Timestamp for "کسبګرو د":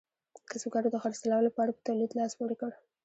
0.49-0.95